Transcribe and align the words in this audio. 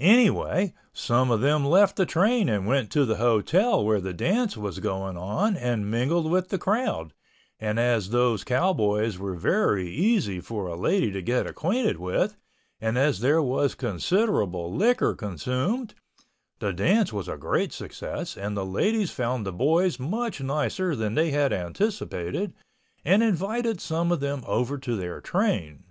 Anyway, 0.00 0.74
some 0.92 1.30
of 1.30 1.40
them 1.40 1.64
left 1.64 1.96
the 1.96 2.04
train 2.04 2.46
and 2.50 2.66
went 2.66 2.90
to 2.90 3.06
the 3.06 3.16
hotel 3.16 3.82
where 3.82 4.02
the 4.02 4.12
dance 4.12 4.54
was 4.54 4.80
going 4.80 5.16
on 5.16 5.56
and 5.56 5.90
mingled 5.90 6.30
with 6.30 6.50
the 6.50 6.58
crowd 6.58 7.14
and 7.58 7.80
as 7.80 8.10
those 8.10 8.44
cowboys 8.44 9.16
were 9.16 9.34
very 9.34 9.88
easy 9.88 10.40
for 10.42 10.66
a 10.66 10.76
lady 10.76 11.10
to 11.10 11.22
get 11.22 11.46
acquainted 11.46 11.96
with 11.96 12.36
and 12.82 12.98
as 12.98 13.20
there 13.20 13.40
was 13.40 13.74
considerable 13.74 14.74
liquor 14.76 15.14
consumed, 15.14 15.94
the 16.58 16.74
dance 16.74 17.10
was 17.10 17.26
a 17.26 17.38
great 17.38 17.72
success 17.72 18.36
and 18.36 18.54
the 18.54 18.66
ladies 18.66 19.10
found 19.10 19.46
the 19.46 19.52
boys 19.52 19.98
much 19.98 20.38
nicer 20.42 20.94
than 20.94 21.14
they 21.14 21.30
had 21.30 21.50
anticipated 21.50 22.52
and 23.06 23.22
invited 23.22 23.80
some 23.80 24.12
of 24.12 24.20
them 24.20 24.42
over 24.46 24.76
to 24.76 24.96
their 24.98 25.18
train. 25.22 25.82